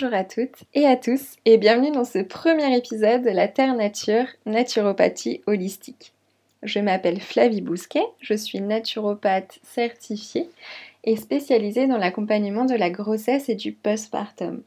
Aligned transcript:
Bonjour 0.00 0.16
à 0.16 0.24
toutes 0.24 0.64
et 0.72 0.86
à 0.86 0.96
tous 0.96 1.36
et 1.44 1.58
bienvenue 1.58 1.90
dans 1.90 2.06
ce 2.06 2.20
premier 2.20 2.74
épisode 2.74 3.22
de 3.22 3.28
la 3.28 3.48
Terre 3.48 3.74
Nature, 3.74 4.24
naturopathie 4.46 5.42
holistique. 5.46 6.14
Je 6.62 6.78
m'appelle 6.78 7.20
Flavie 7.20 7.60
Bousquet, 7.60 8.06
je 8.22 8.32
suis 8.32 8.62
naturopathe 8.62 9.58
certifiée 9.62 10.48
et 11.04 11.16
spécialisée 11.16 11.86
dans 11.86 11.98
l'accompagnement 11.98 12.64
de 12.64 12.76
la 12.76 12.88
grossesse 12.88 13.50
et 13.50 13.54
du 13.56 13.72
postpartum. 13.72 14.62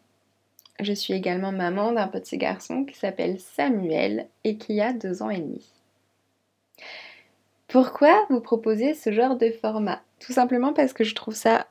Je 0.79 0.93
suis 0.93 1.15
également 1.15 1.51
maman 1.51 1.93
d'un 1.93 2.07
petit 2.07 2.37
garçon 2.37 2.85
qui 2.85 2.95
s'appelle 2.95 3.39
Samuel 3.39 4.27
et 4.43 4.57
qui 4.57 4.81
a 4.81 4.93
deux 4.93 5.23
ans 5.23 5.31
et 5.31 5.39
demi. 5.39 5.65
Pourquoi 7.67 8.23
vous 8.29 8.41
proposer 8.41 8.93
ce 8.93 9.11
genre 9.11 9.35
de 9.35 9.49
format? 9.49 10.03
Tout 10.19 10.33
simplement 10.33 10.73
parce 10.73 10.93
que 10.93 11.03
je 11.03 11.15
trouve 11.15 11.33
ça 11.33 11.65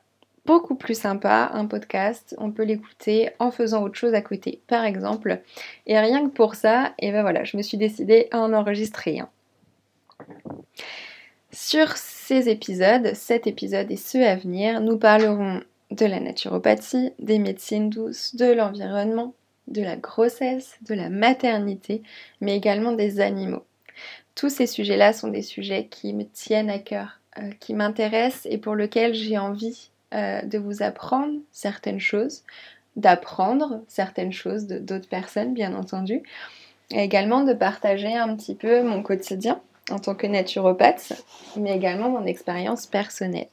beaucoup 0.45 0.75
plus 0.75 0.99
sympa, 0.99 1.51
un 1.53 1.67
podcast, 1.67 2.35
on 2.39 2.51
peut 2.51 2.65
l'écouter 2.65 3.31
en 3.39 3.51
faisant 3.51 3.83
autre 3.83 3.95
chose 3.95 4.15
à 4.15 4.23
côté, 4.23 4.61
par 4.67 4.85
exemple. 4.85 5.41
Et 5.87 5.99
rien 5.99 6.29
que 6.29 6.33
pour 6.35 6.55
ça, 6.55 6.95
et 6.99 7.13
ben 7.13 7.23
voilà, 7.23 7.45
je 7.45 7.57
me 7.57 7.63
suis 7.63 7.79
décidée 7.79 8.29
à 8.33 8.41
en 8.41 8.53
enregistrer 8.53 9.21
un. 9.21 9.29
Sur 11.53 11.97
ces 11.97 12.49
épisodes, 12.49 13.13
cet 13.15 13.47
épisode 13.47 13.91
et 13.91 13.97
ceux 13.97 14.27
à 14.27 14.37
venir, 14.37 14.81
nous 14.81 14.97
parlerons 14.97 15.61
de 15.91 16.07
la 16.07 16.19
naturopathie, 16.19 17.13
des 17.19 17.39
médecines 17.39 17.91
douces, 17.91 18.35
de 18.35 18.51
l'environnement, 18.53 19.35
de 19.69 19.83
la 19.83 19.97
grossesse, 19.97 20.79
de 20.83 20.95
la 20.95 21.11
maternité, 21.11 22.03
mais 22.41 22.57
également 22.57 22.93
des 22.93 23.21
animaux. 23.21 23.65
Tous 24.35 24.49
ces 24.49 24.67
sujets-là 24.67 25.13
sont 25.13 25.29
des 25.29 25.43
sujets 25.43 25.87
qui 25.87 26.15
me 26.15 26.25
tiennent 26.25 26.71
à 26.71 26.79
cœur, 26.79 27.21
euh, 27.39 27.51
qui 27.61 27.75
m'intéressent 27.75 28.47
et 28.51 28.57
pour 28.57 28.75
lesquels 28.75 29.15
j'ai 29.15 29.37
envie 29.37 29.91
euh, 30.15 30.43
de 30.43 30.59
vous 30.59 30.83
apprendre 30.83 31.39
certaines 31.53 32.01
choses, 32.01 32.43
d'apprendre 32.97 33.83
certaines 33.89 34.33
choses 34.33 34.67
d'autres 34.67 35.09
personnes, 35.09 35.55
bien 35.55 35.75
entendu, 35.75 36.23
et 36.91 37.03
également 37.03 37.45
de 37.45 37.55
partager 37.55 38.15
un 38.15 38.37
petit 38.37 38.55
peu 38.55 38.83
mon 38.83 39.03
quotidien 39.03 39.61
en 39.91 39.99
tant 39.99 40.15
que 40.15 40.27
naturopathe, 40.27 41.13
mais 41.57 41.75
également 41.75 42.11
mon 42.11 42.27
expérience 42.27 42.87
personnelle. 42.87 43.49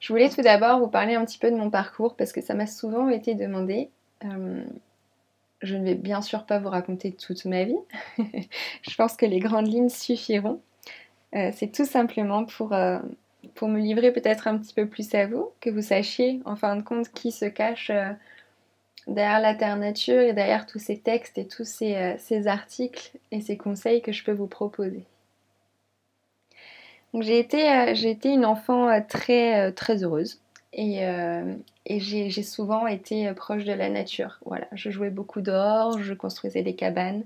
Je 0.00 0.12
voulais 0.12 0.28
tout 0.28 0.42
d'abord 0.42 0.78
vous 0.78 0.88
parler 0.88 1.14
un 1.14 1.24
petit 1.24 1.38
peu 1.38 1.50
de 1.50 1.56
mon 1.56 1.70
parcours 1.70 2.16
parce 2.16 2.32
que 2.32 2.40
ça 2.40 2.54
m'a 2.54 2.66
souvent 2.66 3.08
été 3.08 3.34
demandé. 3.34 3.90
Euh, 4.24 4.62
je 5.62 5.74
ne 5.74 5.84
vais 5.84 5.94
bien 5.94 6.20
sûr 6.20 6.44
pas 6.44 6.58
vous 6.58 6.68
raconter 6.68 7.12
toute 7.12 7.44
ma 7.46 7.64
vie. 7.64 7.78
je 8.18 8.94
pense 8.96 9.16
que 9.16 9.26
les 9.26 9.40
grandes 9.40 9.66
lignes 9.66 9.88
suffiront. 9.88 10.60
Euh, 11.34 11.50
c'est 11.54 11.72
tout 11.72 11.86
simplement 11.86 12.44
pour, 12.44 12.72
pour 13.54 13.68
me 13.68 13.78
livrer 13.78 14.12
peut-être 14.12 14.48
un 14.48 14.58
petit 14.58 14.74
peu 14.74 14.86
plus 14.86 15.14
à 15.14 15.26
vous, 15.26 15.50
que 15.60 15.70
vous 15.70 15.82
sachiez 15.82 16.40
en 16.44 16.56
fin 16.56 16.76
de 16.76 16.82
compte 16.82 17.08
qui 17.10 17.32
se 17.32 17.44
cache 17.44 17.90
euh, 17.90 18.12
derrière 19.06 19.40
la 19.40 19.54
Terre 19.54 19.76
Nature 19.76 20.20
et 20.20 20.32
derrière 20.32 20.66
tous 20.66 20.78
ces 20.78 20.98
textes 20.98 21.38
et 21.38 21.46
tous 21.46 21.66
ces, 21.66 21.94
euh, 21.94 22.46
articles 22.46 23.12
et 23.30 23.40
ces 23.40 23.56
conseils 23.56 24.02
que 24.02 24.12
je 24.12 24.24
peux 24.24 24.32
vous 24.32 24.46
proposer. 24.46 25.04
J'ai 27.18 27.38
été, 27.38 27.70
euh, 27.70 27.94
j'ai 27.94 28.18
une 28.24 28.44
enfant 28.44 29.00
très, 29.08 29.72
très 29.72 30.04
heureuse 30.04 30.40
et, 30.74 30.98
et 31.86 32.00
j'ai 32.00 32.42
souvent 32.42 32.86
été 32.86 33.32
proche 33.32 33.64
de 33.64 33.72
la 33.72 33.88
nature. 33.88 34.38
Voilà, 34.44 34.66
je 34.72 34.90
jouais 34.90 35.08
beaucoup 35.08 35.40
dehors, 35.40 35.98
je 36.02 36.12
construisais 36.12 36.62
des 36.62 36.74
cabanes, 36.74 37.24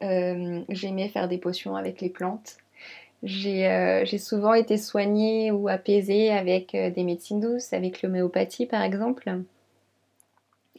j'aimais 0.00 1.08
faire 1.08 1.28
des 1.28 1.38
potions 1.38 1.76
avec 1.76 2.00
les 2.00 2.08
plantes. 2.08 2.56
Euh, 3.24 4.04
j'ai 4.04 4.18
souvent 4.18 4.54
été 4.54 4.78
soignée 4.78 5.50
ou 5.50 5.68
apaisée 5.68 6.30
avec 6.30 6.74
euh, 6.74 6.90
des 6.90 7.02
médecines 7.02 7.40
douces, 7.40 7.72
avec 7.72 8.02
l'homéopathie 8.02 8.66
par 8.66 8.82
exemple. 8.82 9.38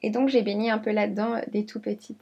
Et 0.01 0.09
donc 0.09 0.29
j'ai 0.29 0.41
baigné 0.41 0.69
un 0.69 0.77
peu 0.77 0.91
là-dedans 0.91 1.35
euh, 1.35 1.41
dès 1.51 1.63
tout 1.63 1.81
petite. 1.81 2.21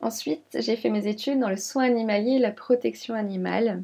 Ensuite, 0.00 0.56
j'ai 0.58 0.76
fait 0.76 0.88
mes 0.88 1.06
études 1.06 1.38
dans 1.38 1.50
le 1.50 1.56
soin 1.56 1.84
animalier 1.84 2.32
et 2.32 2.38
la 2.38 2.50
protection 2.50 3.14
animale. 3.14 3.82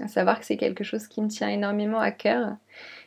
À 0.00 0.08
savoir 0.08 0.40
que 0.40 0.46
c'est 0.46 0.56
quelque 0.56 0.84
chose 0.84 1.06
qui 1.06 1.22
me 1.22 1.28
tient 1.28 1.48
énormément 1.48 2.00
à 2.00 2.10
cœur. 2.10 2.56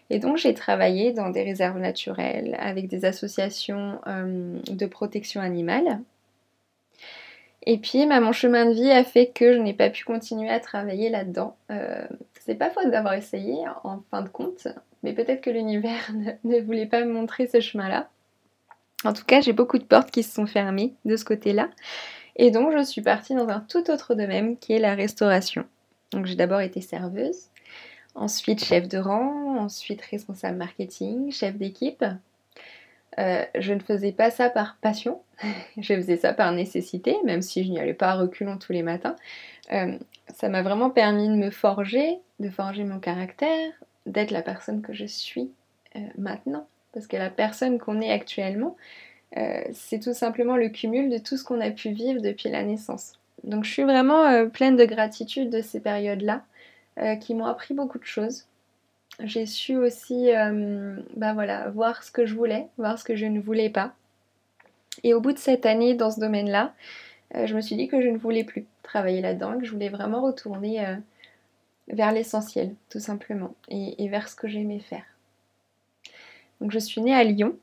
Et 0.10 0.20
donc 0.20 0.38
j'ai 0.38 0.54
travaillé 0.54 1.12
dans 1.12 1.30
des 1.30 1.44
réserves 1.44 1.78
naturelles 1.78 2.56
avec 2.60 2.88
des 2.88 3.06
associations 3.06 4.00
de 4.08 4.86
protection 4.88 5.40
animale. 5.42 6.00
Et 7.64 7.78
puis, 7.78 8.06
bah, 8.08 8.20
mon 8.20 8.32
chemin 8.32 8.66
de 8.66 8.74
vie 8.74 8.92
a 8.92 9.04
fait 9.04 9.28
que 9.28 9.54
je 9.54 9.60
n'ai 9.60 9.74
pas 9.74 9.90
pu 9.90 10.06
continuer 10.06 10.50
à 10.50 10.60
travailler 10.60 11.10
là-dedans. 11.10 11.58
Euh, 11.72 12.08
c'est 12.40 12.56
pas 12.56 12.70
faute 12.70 12.90
d'avoir 12.90 13.14
essayé, 13.14 13.58
en 13.84 14.02
fin 14.10 14.22
de 14.22 14.30
compte, 14.30 14.68
mais 15.04 15.14
peut-être 15.14 15.42
que 15.42 15.50
l'univers 15.50 16.12
ne, 16.44 16.60
voulait 16.62 16.86
pas 16.86 17.04
me 17.04 17.14
montrer 17.14 17.48
ce 17.48 17.60
chemin-là. 17.60 18.10
En 19.04 19.14
tout 19.14 19.26
cas, 19.26 19.42
j'ai 19.42 19.54
beaucoup 19.54 19.78
de 19.78 19.84
portes 19.84 20.12
qui 20.12 20.24
se 20.24 20.34
sont 20.34 20.46
fermées 20.46 20.94
de 21.06 21.16
ce 21.16 21.26
côté-là. 21.26 21.70
Et 22.36 22.52
donc, 22.52 22.72
je 22.78 22.84
suis 22.84 23.02
partie 23.02 23.36
dans 23.36 23.48
un 23.50 23.60
tout 23.60 23.90
autre 23.92 24.16
domaine 24.16 24.58
qui 24.58 24.74
est 24.74 24.80
la 24.80 24.96
restauration. 24.96 25.66
Donc, 26.12 26.26
j'ai 26.26 26.36
d'abord 26.36 26.62
été 26.62 26.82
serveuse, 26.82 27.50
ensuite 28.16 28.64
chef 28.64 28.88
de 28.88 28.98
rang, 28.98 29.58
ensuite 29.58 30.02
responsable 30.02 30.58
marketing, 30.58 31.32
chef 31.32 31.56
d'équipe. 31.56 32.04
Euh, 33.20 33.44
je 33.58 33.74
ne 33.74 33.80
faisais 33.80 34.12
pas 34.12 34.32
ça 34.32 34.50
par 34.50 34.78
passion, 34.82 35.22
je 35.78 35.94
faisais 35.94 36.18
ça 36.18 36.34
par 36.34 36.52
nécessité, 36.52 37.16
même 37.24 37.42
si 37.42 37.64
je 37.64 37.70
n'y 37.70 37.80
allais 37.80 37.94
pas 37.94 38.12
à 38.12 38.16
reculons 38.16 38.58
tous 38.58 38.74
les 38.74 38.84
matins. 38.84 39.16
Euh, 39.72 39.98
ça 40.34 40.50
m'a 40.50 40.62
vraiment 40.62 40.90
permis 40.90 41.28
de 41.28 41.36
me 41.36 41.52
forger, 41.52 42.18
de 42.40 42.50
forger 42.50 42.84
mon 42.84 43.00
caractère, 43.00 43.72
d'être 44.06 44.32
la 44.32 44.42
personne 44.42 44.82
que 44.82 44.94
je 44.94 45.06
suis 45.06 45.52
euh, 45.96 46.00
maintenant. 46.18 46.68
Parce 46.94 47.08
que 47.08 47.18
la 47.18 47.30
personne 47.30 47.78
qu'on 47.80 48.02
est 48.02 48.12
actuellement, 48.12 48.76
c'est 49.74 50.00
tout 50.00 50.16
simplement 50.16 50.58
le 50.58 50.70
cumul 50.70 51.12
de 51.12 51.20
tout 51.20 51.38
ce 51.38 51.44
qu'on 51.44 51.62
a 51.62 51.70
pu 51.70 51.92
vivre 51.92 52.20
depuis 52.20 52.50
la 52.50 52.64
naissance. 52.64 53.14
Donc 53.44 53.64
je 53.64 53.72
suis 53.72 53.84
vraiment 53.84 54.50
pleine 54.50 54.76
de 54.76 54.86
gratitude 54.86 55.52
de 55.52 55.62
ces 55.62 55.80
périodes-là, 55.80 56.44
qui 57.20 57.36
m'ont 57.36 57.46
appris 57.46 57.76
beaucoup 57.76 58.00
de 58.00 58.06
choses 58.06 58.48
j'ai 59.24 59.46
su 59.46 59.76
aussi 59.78 60.34
euh, 60.34 60.96
bah 61.16 61.34
voilà, 61.34 61.70
voir 61.70 62.04
ce 62.04 62.12
que 62.12 62.26
je 62.26 62.36
voulais, 62.36 62.68
voir 62.78 62.98
ce 62.98 63.04
que 63.04 63.16
je 63.16 63.26
ne 63.26 63.40
voulais 63.40 63.70
pas. 63.70 63.94
Et 65.04 65.14
au 65.14 65.22
bout 65.22 65.34
de 65.34 65.38
cette 65.38 65.66
année 65.66 65.94
dans 65.94 66.12
ce 66.12 66.20
domaine-là, 66.20 66.74
euh, 67.36 67.46
je 67.46 67.56
me 67.56 67.62
suis 67.62 67.76
dit 67.76 67.88
que 67.88 68.02
je 68.02 68.08
ne 68.08 68.18
voulais 68.18 68.44
plus 68.44 68.66
travailler 68.84 69.22
là-dedans, 69.22 69.60
que 69.60 69.66
je 69.66 69.72
voulais 69.72 69.90
vraiment 69.90 70.22
retourner 70.22 70.86
euh, 70.86 70.96
vers 71.90 72.12
l'essentiel, 72.12 72.74
tout 72.90 73.00
simplement, 73.00 73.56
et, 73.70 74.08
vers 74.10 74.28
ce 74.28 74.36
que 74.36 74.48
j'aimais 74.48 74.80
faire. 74.80 75.04
Donc 76.62 76.72
je 76.72 76.80
suis 76.80 77.02
née 77.02 77.14
à 77.14 77.24
Lyon. 77.24 77.56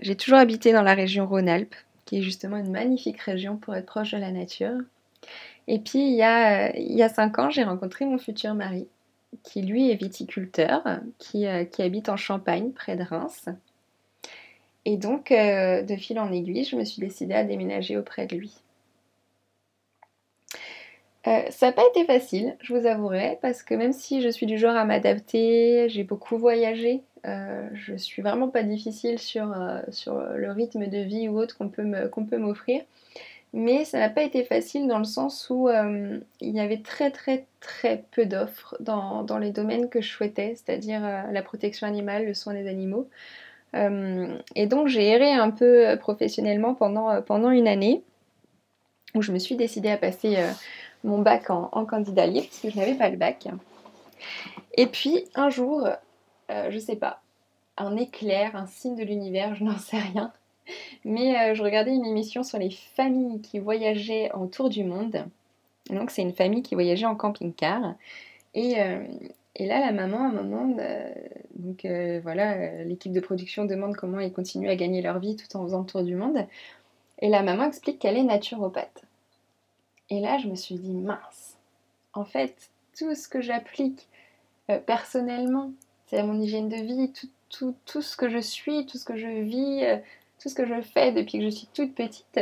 J'ai 0.00 0.16
toujours 0.16 0.38
habité 0.38 0.72
dans 0.72 0.82
la 0.82 0.94
région 0.94 1.26
Rhône-Alpes, 1.26 1.74
qui 2.04 2.18
est 2.18 2.22
justement 2.22 2.56
une 2.56 2.70
magnifique 2.70 3.20
région 3.20 3.56
pour 3.56 3.74
être 3.74 3.86
proche 3.86 4.12
de 4.12 4.18
la 4.18 4.30
nature. 4.30 4.78
Et 5.68 5.78
puis 5.78 6.00
il 6.00 6.14
y 6.14 6.22
a, 6.22 7.08
cinq 7.08 7.38
ans, 7.38 7.50
j'ai 7.50 7.64
rencontré 7.64 8.04
mon 8.04 8.18
futur 8.18 8.54
mari, 8.54 8.86
qui 9.42 9.62
lui 9.62 9.90
est 9.90 9.96
viticulteur, 9.96 10.82
qui, 11.18 11.46
euh, 11.46 11.64
qui, 11.64 11.82
habite 11.82 12.08
en 12.08 12.16
Champagne, 12.16 12.70
près 12.70 12.96
de 12.96 13.02
Reims. 13.02 13.48
Et 14.84 14.96
donc, 14.96 15.30
euh, 15.30 15.82
de 15.82 15.96
fil 15.96 16.18
en 16.18 16.32
aiguille, 16.32 16.64
je 16.64 16.76
me 16.76 16.84
suis 16.84 17.00
décidée 17.00 17.34
à 17.34 17.44
déménager 17.44 17.96
auprès 17.96 18.26
de 18.26 18.36
lui. 18.36 18.54
Euh, 21.28 21.42
ça 21.50 21.66
n'a 21.66 21.72
pas 21.72 21.86
été 21.88 22.04
facile, 22.04 22.56
je 22.60 22.74
vous 22.74 22.86
avouerai, 22.86 23.38
parce 23.40 23.62
que 23.62 23.74
même 23.74 23.92
si 23.92 24.22
je 24.22 24.28
suis 24.28 24.46
du 24.46 24.58
genre 24.58 24.74
à 24.74 24.84
m'adapter, 24.84 25.88
j'ai 25.88 26.02
beaucoup 26.02 26.36
voyagé, 26.36 27.02
je 27.24 27.94
suis 27.96 28.22
vraiment 28.22 28.48
pas 28.48 28.64
difficile 28.64 29.20
sur, 29.20 29.54
sur 29.90 30.18
le 30.18 30.50
rythme 30.50 30.88
de 30.88 30.98
vie 30.98 31.28
ou 31.28 31.38
autre 31.38 31.56
qu'on 31.56 31.68
peut 31.68 32.38
m'offrir. 32.38 32.82
Mais 33.54 33.84
ça 33.84 33.98
n'a 33.98 34.08
pas 34.08 34.22
été 34.22 34.44
facile 34.44 34.88
dans 34.88 34.98
le 34.98 35.04
sens 35.04 35.48
où 35.50 35.68
euh, 35.68 36.18
il 36.40 36.54
y 36.54 36.60
avait 36.60 36.80
très 36.80 37.10
très 37.10 37.44
très 37.60 38.02
peu 38.10 38.24
d'offres 38.24 38.76
dans, 38.80 39.38
les 39.38 39.50
domaines 39.50 39.90
que 39.90 40.00
je 40.00 40.08
souhaitais, 40.08 40.54
c'est-à-dire 40.54 41.04
euh, 41.04 41.30
la 41.30 41.42
protection 41.42 41.86
animale, 41.86 42.24
le 42.24 42.34
soin 42.34 42.54
des 42.54 42.66
animaux. 42.66 43.08
Euh, 43.74 44.38
et 44.54 44.66
donc 44.66 44.88
j'ai 44.88 45.08
erré 45.08 45.32
un 45.32 45.50
peu 45.50 45.96
professionnellement 45.98 46.74
pendant, 46.74 47.22
pendant 47.22 47.50
une 47.50 47.68
année 47.68 48.02
où 49.14 49.22
je 49.22 49.32
me 49.32 49.38
suis 49.38 49.56
décidée 49.56 49.90
à 49.90 49.96
passer 49.96 50.36
mon 51.04 51.18
bac 51.20 51.50
en, 51.50 51.84
candidat 51.86 52.26
libre 52.26 52.46
parce 52.46 52.60
que 52.60 52.70
je 52.70 52.76
n'avais 52.76 52.94
pas 52.94 53.10
le 53.10 53.16
bac. 53.16 53.46
Et 54.74 54.86
puis 54.86 55.24
un 55.34 55.50
jour, 55.50 55.88
je 56.48 56.78
sais 56.78 56.96
pas, 56.96 57.20
un 57.76 57.96
éclair, 57.96 58.56
un 58.56 58.66
signe 58.66 58.96
de 58.96 59.04
l'univers, 59.04 59.54
je 59.54 59.64
n'en 59.64 59.78
sais 59.78 59.98
rien, 59.98 60.32
mais 61.04 61.36
euh, 61.38 61.54
je 61.54 61.62
regardais 61.62 61.92
une 61.94 62.06
émission 62.06 62.42
sur 62.42 62.58
les 62.58 62.70
familles 62.70 63.40
qui 63.40 63.58
voyageaient 63.58 64.30
en 64.32 64.46
tour 64.46 64.68
du 64.68 64.84
monde. 64.84 65.24
donc 65.90 66.10
c'est 66.10 66.22
une 66.22 66.34
famille 66.34 66.62
qui 66.62 66.74
voyageait 66.74 67.06
en 67.06 67.16
camping-car. 67.16 67.94
Et, 68.54 68.80
euh, 68.80 69.04
là, 69.58 69.80
la 69.80 69.92
maman, 69.92 70.18
à 70.18 70.28
un 70.28 70.32
moment, 70.32 70.76
euh, 70.78 71.12
donc 71.56 71.86
voilà, 72.22 72.84
l'équipe 72.84 73.12
de 73.12 73.20
production 73.20 73.64
demande 73.64 73.96
comment 73.96 74.20
ils 74.20 74.32
continuent 74.32 74.70
à 74.70 74.76
gagner 74.76 75.02
leur 75.02 75.18
vie 75.18 75.36
tout 75.36 75.56
en 75.56 75.64
faisant 75.64 75.80
le 75.80 75.86
tour 75.86 76.02
du 76.02 76.14
monde. 76.14 76.46
Et 77.20 77.28
la 77.28 77.42
maman 77.42 77.64
explique 77.64 77.98
qu'elle 77.98 78.16
est 78.16 78.24
naturopathe. 78.24 79.02
Et 80.10 80.20
là, 80.20 80.38
je 80.38 80.48
me 80.48 80.54
suis 80.54 80.76
dit, 80.76 80.94
mince, 80.94 81.56
en 82.14 82.24
fait, 82.24 82.70
tout 82.98 83.14
ce 83.14 83.28
que 83.28 83.40
j'applique 83.40 84.08
personnellement, 84.86 85.72
c'est 86.06 86.22
mon 86.22 86.40
hygiène 86.40 86.68
de 86.68 86.76
vie, 86.76 87.12
tout, 87.48 87.74
ce 88.02 88.16
que 88.16 88.28
je 88.28 88.38
suis, 88.38 88.86
tout 88.86 88.98
ce 88.98 89.04
que 89.04 89.16
je 89.16 89.26
vis, 89.26 89.84
tout 90.40 90.48
ce 90.48 90.54
que 90.54 90.66
je 90.66 90.80
fais 90.80 91.12
depuis 91.12 91.38
que 91.38 91.44
je 91.44 91.50
suis 91.50 91.68
toute 91.72 91.94
petite, 91.94 92.40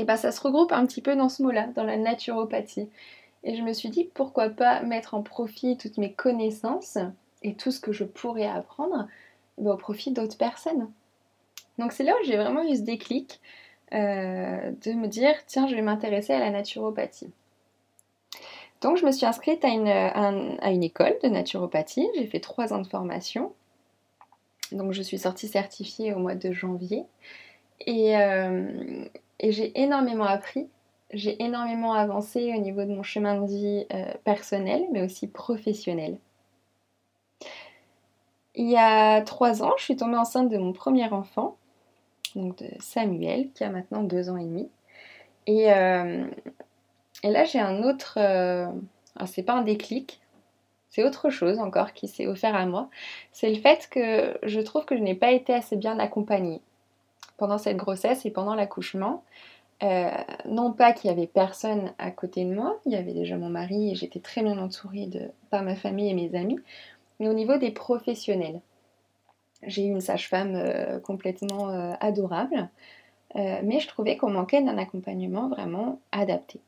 et 0.00 0.04
ben 0.04 0.16
ça 0.16 0.32
se 0.32 0.40
regroupe 0.40 0.72
un 0.72 0.86
petit 0.86 1.02
peu 1.02 1.14
dans 1.14 1.28
ce 1.28 1.42
mot-là, 1.42 1.66
dans 1.74 1.84
la 1.84 1.98
naturopathie. 1.98 2.88
Et 3.44 3.56
je 3.56 3.62
me 3.62 3.72
suis 3.72 3.88
dit 3.88 4.10
pourquoi 4.14 4.50
pas 4.50 4.82
mettre 4.82 5.14
en 5.14 5.22
profit 5.22 5.76
toutes 5.76 5.98
mes 5.98 6.12
connaissances 6.12 6.98
et 7.42 7.54
tout 7.54 7.70
ce 7.70 7.80
que 7.80 7.92
je 7.92 8.04
pourrais 8.04 8.46
apprendre 8.46 9.06
ben, 9.58 9.72
au 9.72 9.76
profit 9.76 10.12
d'autres 10.12 10.36
personnes. 10.36 10.90
Donc 11.78 11.92
c'est 11.92 12.04
là 12.04 12.12
où 12.20 12.24
j'ai 12.26 12.36
vraiment 12.36 12.62
eu 12.62 12.76
ce 12.76 12.82
déclic 12.82 13.40
euh, 13.92 14.72
de 14.82 14.92
me 14.92 15.08
dire 15.08 15.34
tiens 15.46 15.66
je 15.66 15.74
vais 15.74 15.82
m'intéresser 15.82 16.34
à 16.34 16.38
la 16.38 16.50
naturopathie. 16.50 17.30
Donc 18.82 18.96
je 18.96 19.04
me 19.04 19.12
suis 19.12 19.26
inscrite 19.26 19.64
à 19.64 19.68
une, 19.68 19.88
à 19.88 20.70
une 20.70 20.82
école 20.82 21.16
de 21.22 21.28
naturopathie, 21.28 22.08
j'ai 22.16 22.26
fait 22.26 22.40
trois 22.40 22.72
ans 22.72 22.80
de 22.80 22.86
formation. 22.86 23.52
Donc 24.72 24.92
je 24.92 25.02
suis 25.02 25.18
sortie 25.18 25.48
certifiée 25.48 26.14
au 26.14 26.18
mois 26.18 26.34
de 26.34 26.52
janvier. 26.52 27.04
Et, 27.86 28.16
euh, 28.16 29.04
et 29.38 29.52
j'ai 29.52 29.78
énormément 29.80 30.24
appris, 30.24 30.68
j'ai 31.12 31.42
énormément 31.42 31.92
avancé 31.92 32.52
au 32.56 32.60
niveau 32.60 32.82
de 32.84 32.94
mon 32.94 33.02
chemin 33.02 33.40
de 33.40 33.46
vie 33.46 33.86
euh, 33.92 34.12
personnel, 34.24 34.84
mais 34.92 35.02
aussi 35.02 35.28
professionnel. 35.28 36.18
Il 38.54 38.68
y 38.68 38.76
a 38.76 39.20
trois 39.22 39.62
ans, 39.62 39.72
je 39.78 39.84
suis 39.84 39.96
tombée 39.96 40.16
enceinte 40.16 40.48
de 40.48 40.58
mon 40.58 40.72
premier 40.72 41.08
enfant, 41.12 41.56
donc 42.34 42.58
de 42.58 42.68
Samuel, 42.80 43.50
qui 43.52 43.64
a 43.64 43.70
maintenant 43.70 44.02
deux 44.02 44.28
ans 44.28 44.36
et 44.36 44.44
demi. 44.44 44.68
Et, 45.46 45.72
euh, 45.72 46.26
et 47.22 47.30
là, 47.30 47.44
j'ai 47.44 47.60
un 47.60 47.82
autre. 47.82 48.14
Euh, 48.18 48.66
c'est 49.26 49.42
pas 49.42 49.54
un 49.54 49.62
déclic, 49.62 50.20
c'est 50.90 51.04
autre 51.04 51.30
chose 51.30 51.58
encore 51.60 51.92
qui 51.92 52.08
s'est 52.08 52.26
offert 52.26 52.54
à 52.54 52.66
moi. 52.66 52.90
C'est 53.32 53.48
le 53.48 53.60
fait 53.60 53.88
que 53.90 54.36
je 54.42 54.60
trouve 54.60 54.84
que 54.84 54.96
je 54.96 55.02
n'ai 55.02 55.14
pas 55.14 55.30
été 55.30 55.54
assez 55.54 55.76
bien 55.76 55.98
accompagnée 55.98 56.60
pendant 57.36 57.58
cette 57.58 57.76
grossesse 57.76 58.26
et 58.26 58.30
pendant 58.30 58.54
l'accouchement. 58.54 59.24
Euh, 59.82 60.10
non 60.44 60.72
pas 60.72 60.92
qu'il 60.92 61.08
y 61.08 61.12
avait 61.12 61.26
personne 61.26 61.92
à 61.98 62.10
côté 62.10 62.44
de 62.44 62.54
moi, 62.54 62.78
il 62.84 62.92
y 62.92 62.96
avait 62.96 63.14
déjà 63.14 63.38
mon 63.38 63.48
mari 63.48 63.92
et 63.92 63.94
j'étais 63.94 64.20
très 64.20 64.42
bien 64.42 64.58
entourée 64.58 65.08
par 65.48 65.62
ma 65.62 65.74
famille 65.74 66.10
et 66.10 66.14
mes 66.14 66.38
amis, 66.38 66.58
mais 67.18 67.28
au 67.28 67.32
niveau 67.32 67.56
des 67.56 67.70
professionnels. 67.70 68.60
J'ai 69.66 69.84
eu 69.84 69.90
une 69.90 70.00
sage-femme 70.00 70.54
euh, 70.54 70.98
complètement 70.98 71.70
euh, 71.70 71.92
adorable, 72.00 72.68
mais 73.34 73.78
je 73.78 73.86
trouvais 73.86 74.16
qu'on 74.16 74.30
manquait 74.30 74.60
d'un 74.60 74.76
accompagnement 74.76 75.48
vraiment 75.48 76.00
adapté. 76.10 76.60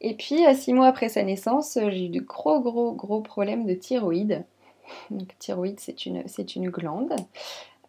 Et 0.00 0.14
puis, 0.14 0.42
six 0.54 0.72
mois 0.72 0.86
après 0.86 1.10
sa 1.10 1.22
naissance, 1.22 1.78
j'ai 1.90 2.06
eu 2.06 2.08
de 2.08 2.20
gros, 2.20 2.60
gros, 2.60 2.92
gros 2.92 3.20
problèmes 3.20 3.66
de 3.66 3.74
thyroïde. 3.74 4.44
Donc, 5.10 5.36
thyroïde, 5.38 5.78
c'est 5.78 6.06
une, 6.06 6.24
une 6.56 6.70
glande. 6.70 7.14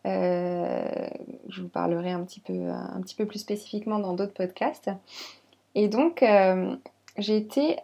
Euh, 0.08 1.10
je 1.50 1.62
vous 1.62 1.68
parlerai 1.68 2.12
un 2.12 2.24
petit, 2.24 2.40
peu, 2.40 2.54
un 2.54 3.02
petit 3.02 3.16
peu 3.16 3.26
plus 3.26 3.40
spécifiquement 3.40 4.00
dans 4.00 4.14
d'autres 4.14 4.34
podcasts. 4.34 4.90
Et 5.76 5.90
donc, 5.90 6.24
euh, 6.24 6.76
j'ai 7.18 7.36
été 7.36 7.78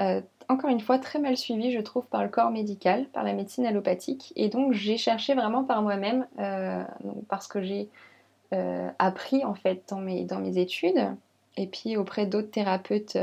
euh, 0.00 0.20
encore 0.48 0.70
une 0.70 0.80
fois 0.80 0.98
très 0.98 1.18
mal 1.18 1.36
suivie, 1.36 1.72
je 1.72 1.80
trouve, 1.80 2.06
par 2.06 2.22
le 2.22 2.28
corps 2.28 2.50
médical, 2.50 3.06
par 3.06 3.24
la 3.24 3.32
médecine 3.32 3.64
allopathique. 3.64 4.32
Et 4.36 4.48
donc, 4.48 4.72
j'ai 4.72 4.98
cherché 4.98 5.34
vraiment 5.34 5.64
par 5.64 5.82
moi-même, 5.82 6.26
parce 7.28 7.46
que 7.46 7.62
j'ai 7.62 7.88
appris 8.98 9.44
en 9.44 9.54
fait 9.54 9.82
dans 9.88 10.00
mes, 10.00 10.24
dans 10.24 10.38
mes 10.38 10.58
études, 10.58 11.08
et 11.56 11.66
puis 11.66 11.96
auprès 11.96 12.26
d'autres 12.26 12.50
thérapeutes 12.50 13.16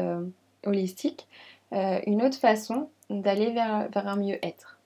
holistiques, 0.66 1.28
une 1.72 2.24
autre 2.24 2.38
façon 2.38 2.90
d'aller 3.12 3.52
vers, 3.52 3.90
vers 3.90 4.08
un 4.08 4.16
mieux-être. 4.16 4.79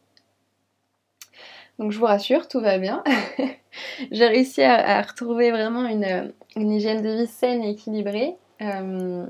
Donc 1.83 1.91
je 1.91 1.99
vous 1.99 2.05
rassure, 2.05 2.47
tout 2.47 2.61
va 2.61 2.77
bien. 2.77 3.03
J'ai 4.11 4.25
réussi 4.25 4.61
à, 4.61 5.01
retrouver 5.01 5.51
vraiment 5.51 5.85
une, 5.85 6.31
hygiène 6.55 7.01
de 7.01 7.09
vie 7.09 7.27
saine 7.27 7.61
et 7.61 7.71
équilibrée. 7.71 8.37
Euh, 8.61 9.25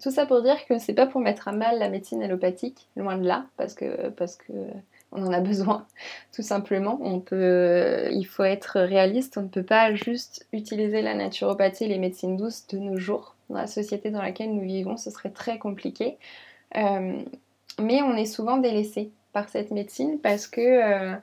tout 0.00 0.12
ça 0.12 0.26
pour 0.26 0.42
dire 0.42 0.64
que 0.68 0.78
c'est 0.78 0.94
pas 0.94 1.08
pour 1.08 1.20
mettre 1.20 1.48
à 1.48 1.52
mal 1.52 1.80
la 1.80 1.88
médecine 1.88 2.22
allopathique, 2.22 2.86
loin 2.94 3.18
de 3.18 3.26
là, 3.26 3.46
parce 3.56 3.74
que, 3.74 4.10
parce 4.10 4.36
que 4.36 4.52
on 5.10 5.26
en 5.26 5.32
a 5.32 5.40
besoin, 5.40 5.84
tout 6.32 6.42
simplement. 6.42 7.00
On 7.02 7.18
peut, 7.18 8.10
il 8.12 8.26
faut 8.26 8.44
être 8.44 8.78
réaliste, 8.78 9.36
on 9.36 9.42
ne 9.42 9.48
peut 9.48 9.64
pas 9.64 9.92
juste 9.92 10.46
utiliser 10.52 11.02
la 11.02 11.14
naturopathie 11.14 11.86
et 11.86 11.88
les 11.88 11.98
médecines 11.98 12.36
douces 12.36 12.68
de 12.68 12.78
nos 12.78 12.96
jours. 12.96 13.34
Dans 13.50 13.58
la 13.58 13.66
société 13.66 14.12
dans 14.12 14.22
laquelle 14.22 14.54
nous 14.54 14.62
vivons, 14.62 14.96
ce 14.96 15.10
serait 15.10 15.30
très 15.30 15.58
compliqué. 15.58 16.16
Euh, 16.76 17.20
mais 17.82 18.02
on 18.02 18.14
est 18.14 18.24
souvent 18.24 18.56
délaissé 18.58 19.10
par 19.36 19.50
cette 19.50 19.70
médecine 19.70 20.18
parce 20.18 20.46
que 20.46 20.62
euh, 20.62 21.14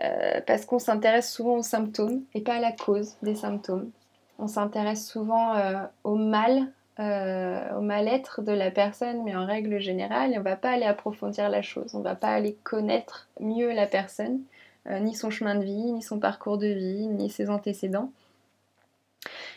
euh, 0.00 0.40
parce 0.46 0.64
qu'on 0.64 0.78
s'intéresse 0.78 1.30
souvent 1.32 1.56
aux 1.56 1.62
symptômes 1.62 2.22
et 2.34 2.40
pas 2.40 2.54
à 2.54 2.60
la 2.60 2.72
cause 2.72 3.16
des 3.22 3.34
symptômes. 3.34 3.90
On 4.38 4.46
s'intéresse 4.46 5.06
souvent 5.06 5.54
euh, 5.56 5.84
au 6.04 6.14
mal, 6.14 6.72
au 6.98 7.80
mal-être 7.80 8.42
de 8.42 8.52
la 8.52 8.70
personne, 8.70 9.24
mais 9.24 9.34
en 9.34 9.44
règle 9.44 9.80
générale, 9.80 10.30
on 10.34 10.38
ne 10.38 10.44
va 10.44 10.54
pas 10.54 10.70
aller 10.70 10.84
approfondir 10.84 11.48
la 11.48 11.60
chose, 11.60 11.94
on 11.94 11.98
ne 11.98 12.04
va 12.04 12.14
pas 12.14 12.28
aller 12.28 12.56
connaître 12.62 13.28
mieux 13.40 13.72
la 13.72 13.88
personne, 13.88 14.40
ni 14.88 15.14
son 15.14 15.28
chemin 15.28 15.56
de 15.56 15.64
vie, 15.64 15.90
ni 15.90 16.00
son 16.00 16.20
parcours 16.20 16.58
de 16.58 16.68
vie, 16.68 17.08
ni 17.08 17.28
ses 17.28 17.50
antécédents. 17.50 18.12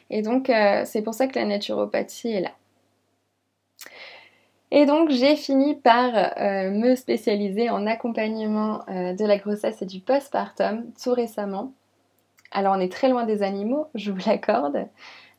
Et 0.10 0.24
donc, 0.24 0.52
c'est 0.86 1.04
pour 1.04 1.14
ça 1.14 1.28
que 1.28 1.38
la 1.38 1.46
naturopathie 1.46 2.32
est 2.32 2.42
là. 2.42 2.52
Et 4.72 4.86
donc 4.86 5.10
j'ai 5.10 5.36
fini 5.36 5.76
par 5.76 6.12
euh, 6.16 6.72
me 6.72 6.96
spécialiser 6.96 7.70
en 7.70 7.86
accompagnement 7.86 8.84
euh, 8.90 9.14
de 9.14 9.26
la 9.26 9.38
grossesse 9.38 9.82
et 9.82 9.86
du 9.86 10.00
postpartum 10.00 10.86
tout 11.02 11.14
récemment. 11.14 11.74
Alors 12.52 12.76
on 12.76 12.80
est 12.80 12.92
très 12.92 13.10
loin 13.10 13.26
des 13.26 13.44
animaux, 13.44 13.88
je 13.96 14.12
vous 14.12 14.20
l'accorde. 14.26 14.88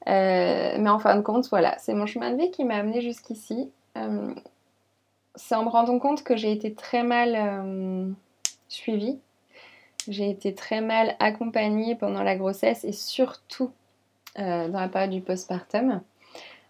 Euh, 0.08 0.76
mais 0.78 0.88
en 0.88 1.00
fin 1.00 1.16
de 1.16 1.22
compte, 1.22 1.48
voilà, 1.50 1.76
c'est 1.78 1.94
mon 1.94 2.06
chemin 2.06 2.30
de 2.30 2.38
vie 2.38 2.50
qui 2.52 2.64
m'a 2.64 2.76
amené 2.76 3.00
jusqu'ici. 3.00 3.70
c'est 5.34 5.54
en 5.54 5.64
me 5.64 5.68
rendant 5.68 5.98
compte 5.98 6.22
que 6.22 6.36
j'ai 6.36 6.52
été 6.52 6.74
très 6.74 7.02
mal 7.02 8.14
suivie. 8.68 9.18
J'ai 10.08 10.30
été 10.30 10.54
très 10.54 10.80
mal 10.80 11.16
accompagnée 11.18 11.96
pendant 11.96 12.22
la 12.22 12.36
grossesse 12.36 12.84
et 12.84 12.92
surtout 12.92 13.72
dans 14.36 14.70
la 14.72 14.88
période 14.88 15.10
du 15.10 15.20
postpartum. 15.20 16.00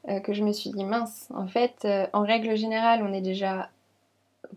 Euh, 0.08 0.20
que 0.20 0.32
je 0.32 0.44
me 0.44 0.52
suis 0.52 0.70
dit 0.70 0.84
mince, 0.84 1.28
en 1.34 1.48
fait, 1.48 1.84
euh, 1.84 2.06
en 2.12 2.22
règle 2.22 2.56
générale, 2.56 3.02
on 3.02 3.12
est 3.12 3.20
déjà 3.20 3.70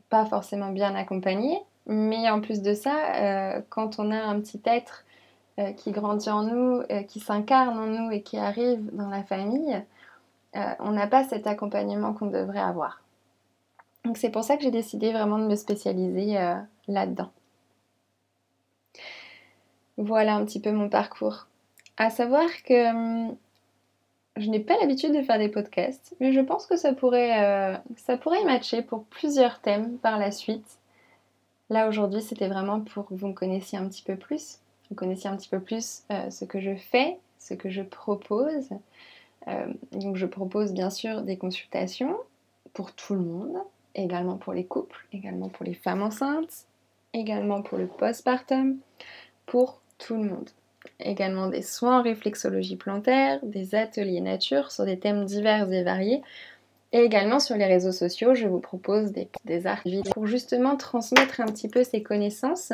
pas 0.10 0.26
forcément 0.26 0.70
bien 0.70 0.94
accompagné, 0.94 1.60
mais 1.88 2.30
en 2.30 2.40
plus 2.40 2.62
de 2.62 2.76
ça, 2.76 3.16
euh, 3.16 3.62
quand 3.70 3.98
on 4.00 4.12
a 4.12 4.18
un 4.18 4.40
petit 4.40 4.62
être 4.66 5.06
qui 5.76 5.92
grandit 5.92 6.30
en 6.30 6.44
nous, 6.44 6.84
qui 7.10 7.20
s'incarne 7.20 7.78
en 7.78 7.88
nous 7.88 8.12
et 8.12 8.22
qui 8.22 8.38
arrive 8.38 8.80
dans 8.96 9.10
la 9.10 9.24
famille, 9.24 9.84
on 10.54 10.92
n'a 10.92 11.06
pas 11.06 11.26
cet 11.26 11.48
accompagnement 11.48 12.14
qu'on 12.14 12.28
devrait 12.28 12.62
avoir. 12.62 13.02
Donc 14.06 14.16
c'est 14.16 14.30
pour 14.30 14.46
ça 14.46 14.56
que 14.56 14.64
j'ai 14.64 14.72
décidé 14.72 15.12
vraiment 15.12 15.38
de 15.38 15.44
me 15.44 15.58
spécialiser 15.58 16.38
là-dedans. 16.88 17.30
Voilà 19.98 20.36
un 20.36 20.46
petit 20.46 20.62
peu 20.62 20.72
mon 20.72 20.88
parcours. 20.88 21.48
À 21.98 22.10
savoir 22.10 22.48
que 22.64 22.92
hum, 22.92 23.36
je 24.40 24.50
n'ai 24.50 24.60
pas 24.60 24.78
l'habitude 24.80 25.14
de 25.14 25.22
faire 25.22 25.38
des 25.38 25.50
podcasts, 25.50 26.16
mais 26.20 26.32
je 26.34 26.40
pense 26.40 26.66
que 26.66 26.78
ça 26.78 26.94
pourrait, 26.94 27.44
euh, 27.44 27.78
ça 27.98 28.18
matcher 28.46 28.82
pour 28.82 29.04
plusieurs 29.06 29.60
thèmes 29.60 29.98
par 29.98 30.18
la 30.18 30.32
suite. 30.32 30.80
Là 31.70 31.88
aujourd'hui, 31.88 32.22
c'était 32.22 32.48
vraiment 32.48 32.80
pour 32.80 33.06
que 33.06 33.14
vous 33.14 33.28
me 33.28 33.34
connaissiez 33.34 33.78
un 33.78 33.88
petit 33.88 34.02
peu 34.02 34.16
plus, 34.16 34.60
vous 34.90 34.96
connaissiez 34.96 35.30
un 35.30 35.36
petit 35.36 35.50
peu 35.50 35.60
plus 35.60 36.04
euh, 36.12 36.30
ce 36.30 36.46
que 36.46 36.60
je 36.60 36.76
fais, 36.76 37.18
ce 37.38 37.54
que 37.54 37.70
je 37.70 37.82
propose. 37.82 38.70
Euh, 39.48 39.68
donc 39.92 40.16
je 40.16 40.26
propose 40.26 40.74
bien 40.74 40.90
sûr 40.90 41.22
des 41.22 41.38
consultations 41.38 42.18
pour 42.74 42.94
tout 42.94 43.14
le 43.14 43.22
monde, 43.22 43.58
également 43.96 44.38
pour 44.38 44.54
les 44.54 44.66
couples, 44.66 45.06
également 45.14 45.50
pour 45.50 45.66
les 45.66 45.74
femmes 45.74 46.02
enceintes, 46.02 46.66
également 47.14 47.62
pour 47.62 47.78
le 47.78 47.88
postpartum, 47.88 48.78
pour 49.46 49.82
tout 49.98 50.16
le 50.16 50.24
monde 50.24 50.50
également 51.00 51.48
des 51.48 51.62
soins 51.62 52.00
en 52.00 52.04
réflexologie 52.04 52.76
plantaire, 52.76 53.40
des 53.44 53.76
ateliers 53.76 54.22
nature 54.22 54.72
sur 54.72 54.86
des 54.86 55.00
thèmes 55.00 55.26
divers 55.26 55.72
et 55.72 55.84
variés. 55.84 56.22
Et 56.92 57.00
également 57.00 57.40
sur 57.40 57.56
les 57.56 57.66
réseaux 57.66 57.92
sociaux, 57.92 58.34
je 58.34 58.48
vous 58.48 58.60
propose 58.60 59.12
des, 59.12 59.30
des 59.46 59.68
articles 59.68 60.10
pour 60.12 60.26
justement 60.26 60.76
transmettre 60.76 61.40
un 61.40 61.46
petit 61.46 61.68
peu 61.68 61.84
ces 61.84 62.02
connaissances 62.02 62.74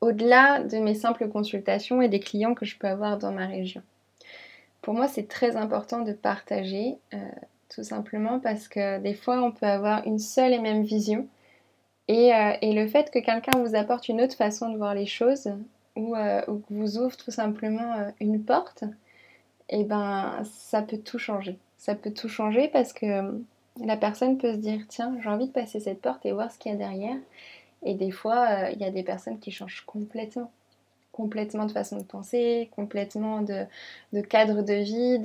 au-delà 0.00 0.62
de 0.62 0.78
mes 0.78 0.94
simples 0.94 1.28
consultations 1.28 2.02
et 2.02 2.08
des 2.08 2.20
clients 2.20 2.54
que 2.54 2.64
je 2.64 2.78
peux 2.78 2.88
avoir 2.88 3.18
dans 3.18 3.32
ma 3.32 3.46
région. 3.46 3.82
Pour 4.82 4.94
moi, 4.94 5.08
c'est 5.08 5.28
très 5.28 5.56
important 5.56 6.00
de 6.00 6.12
partager, 6.12 6.96
euh, 7.12 7.18
tout 7.68 7.82
simplement 7.82 8.40
parce 8.40 8.66
que 8.66 8.98
des 8.98 9.14
fois, 9.14 9.42
on 9.42 9.52
peut 9.52 9.66
avoir 9.66 10.06
une 10.06 10.18
seule 10.18 10.52
et 10.52 10.58
même 10.58 10.82
vision. 10.82 11.28
Et, 12.08 12.34
euh, 12.34 12.52
et 12.62 12.72
le 12.72 12.88
fait 12.88 13.10
que 13.10 13.18
quelqu'un 13.18 13.58
vous 13.62 13.76
apporte 13.76 14.08
une 14.08 14.20
autre 14.20 14.34
façon 14.34 14.70
de 14.70 14.78
voir 14.78 14.94
les 14.94 15.06
choses, 15.06 15.52
euh, 15.96 16.42
ou, 16.48 16.58
que 16.58 16.72
vous 16.72 16.98
ouvre 16.98 17.16
tout 17.16 17.30
simplement 17.30 17.94
euh, 17.94 18.10
une 18.20 18.42
porte, 18.44 18.84
et 19.68 19.80
eh 19.80 19.84
ben 19.84 20.42
ça 20.44 20.82
peut 20.82 20.98
tout 20.98 21.18
changer. 21.18 21.58
Ça 21.78 21.94
peut 21.94 22.12
tout 22.12 22.28
changer 22.28 22.68
parce 22.68 22.92
que 22.92 23.06
euh, 23.06 23.32
la 23.84 23.96
personne 23.96 24.38
peut 24.38 24.52
se 24.52 24.58
dire 24.58 24.80
tiens 24.88 25.16
j'ai 25.22 25.28
envie 25.28 25.46
de 25.48 25.52
passer 25.52 25.80
cette 25.80 26.00
porte 26.00 26.24
et 26.26 26.32
voir 26.32 26.50
ce 26.50 26.58
qu'il 26.58 26.72
y 26.72 26.74
a 26.74 26.78
derrière. 26.78 27.16
Et 27.82 27.94
des 27.94 28.10
fois, 28.10 28.70
il 28.72 28.80
y 28.80 28.84
a 28.84 28.90
des 28.90 29.02
personnes 29.02 29.38
qui 29.40 29.50
changent 29.50 29.84
complètement 29.86 30.50
complètement 31.12 31.66
de 31.66 31.72
façon 31.72 31.98
de 31.98 32.04
penser, 32.04 32.70
complètement 32.74 33.42
de, 33.42 33.66
cadre 34.22 34.62
de 34.62 34.74
vie, 34.74 35.18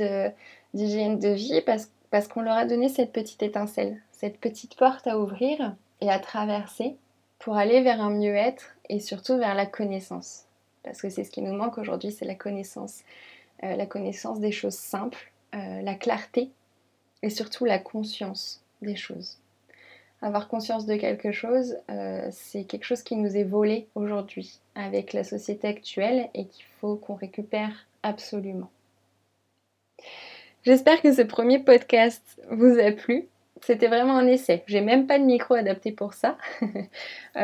d'hygiène 0.73 1.19
de, 1.19 1.29
vie, 1.29 1.61
parce, 1.65 1.89
parce 2.09 2.27
qu'on 2.27 2.41
leur 2.41 2.55
a 2.55 2.65
donné 2.65 2.89
cette 2.89 3.13
petite 3.13 3.43
étincelle, 3.43 4.01
cette 4.11 4.39
petite 4.39 4.75
porte 4.75 5.07
à 5.07 5.19
ouvrir 5.19 5.75
et 6.01 6.09
à 6.09 6.19
traverser 6.19 6.97
pour 7.39 7.55
aller 7.55 7.81
vers 7.81 8.01
un 8.01 8.09
mieux-être 8.09 8.75
et 8.89 8.99
surtout 8.99 9.37
vers 9.37 9.55
la 9.55 9.65
connaissance. 9.65 10.44
Parce 10.85 11.01
que 11.01 11.09
c'est 11.09 11.23
ce 11.23 11.31
qui 11.31 11.41
nous 11.41 11.53
manque 11.53 11.77
aujourd'hui, 11.79 12.11
c'est 12.11 12.25
la 12.25 12.35
connaissance. 12.35 13.03
Euh, 13.63 13.75
la 13.75 13.85
connaissance 13.85 14.39
des 14.39 14.51
choses 14.51 14.75
simples, 14.75 15.31
euh, 15.55 15.81
la 15.81 15.95
clarté 15.95 16.49
et 17.23 17.29
surtout 17.29 17.65
la 17.65 17.79
conscience 17.79 18.61
des 18.81 18.95
choses. 18.95 19.39
Avoir 20.21 20.47
conscience 20.47 20.85
de 20.85 20.95
quelque 20.95 21.31
chose, 21.31 21.77
euh, 21.89 22.27
c'est 22.31 22.63
quelque 22.65 22.85
chose 22.85 23.01
qui 23.01 23.15
nous 23.15 23.35
est 23.35 23.43
volé 23.43 23.87
aujourd'hui 23.95 24.59
avec 24.75 25.13
la 25.13 25.23
société 25.23 25.67
actuelle 25.67 26.29
et 26.33 26.45
qu'il 26.45 26.65
faut 26.79 26.95
qu'on 26.95 27.15
récupère 27.15 27.87
absolument. 28.03 28.69
J'espère 30.63 31.01
que 31.01 31.13
ce 31.13 31.21
premier 31.21 31.59
podcast 31.59 32.41
vous 32.51 32.79
a 32.79 32.91
plu. 32.91 33.27
C'était 33.61 33.87
vraiment 33.87 34.17
un 34.17 34.27
essai. 34.27 34.63
J'ai 34.67 34.81
même 34.81 35.07
pas 35.07 35.17
de 35.17 35.23
micro 35.23 35.55
adapté 35.55 35.91
pour 35.91 36.13
ça. 36.13 36.37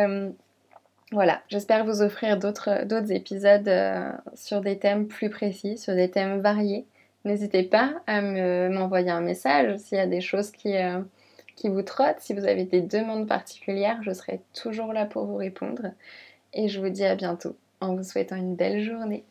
Euh, 1.12 1.15
voilà, 1.15 1.41
j'espère 1.50 1.86
vous 1.86 2.01
offrir 2.01 2.38
d'autres 2.38 3.12
épisodes 3.12 3.68
euh, 3.68 4.12
sur 4.34 4.62
des 4.62 4.77
thèmes 4.77 5.08
plus 5.08 5.30
précis, 5.30 5.77
sur 5.77 5.96
des 5.96 6.10
thèmes 6.10 6.39
variés. 6.39 6.86
N'hésitez 7.25 7.63
pas 7.63 8.01
à 8.08 8.22
m'envoyer 8.22 9.12
un 9.12 9.22
message 9.22 9.77
s'il 9.77 9.98
y 9.98 10.01
a 10.01 10.08
des 10.08 10.22
choses 10.22 10.50
qui, 10.50 10.74
qui 11.56 11.70
vous 11.70 11.84
trotte. 11.84 12.15
Si 12.20 12.34
vous 12.34 12.46
avez 12.46 12.63
des 12.63 12.82
demandes 12.82 13.27
particulières, 13.27 14.01
je 14.01 14.12
serai 14.12 14.41
toujours 14.60 14.91
là 14.91 15.06
pour 15.06 15.25
vous 15.25 15.36
répondre. 15.36 15.91
Et 16.53 16.68
je 16.68 16.80
vous 16.80 16.89
dis 16.89 17.06
à 17.06 17.15
bientôt 17.15 17.56
en 17.80 17.96
vous 17.96 18.03
souhaitant 18.03 18.38
une 18.38 18.56
belle 18.56 18.82
journée. 18.82 19.24